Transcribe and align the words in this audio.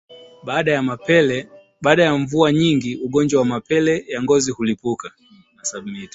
Baada 1.83 2.03
ya 2.03 2.17
mvua 2.17 2.51
nyingi 2.51 2.95
ugonjwa 2.95 3.39
wa 3.41 3.45
mapele 3.45 4.05
ya 4.07 4.23
ngozi 4.23 4.51
hulipuka 4.51 5.11